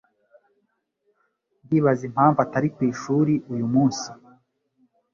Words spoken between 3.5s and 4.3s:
uyu munsi.